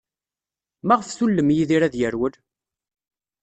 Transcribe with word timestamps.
Maɣef 0.87 1.09
tullem 1.17 1.49
Yidir 1.57 1.81
ad 1.83 1.95
yerwel? 1.97 2.33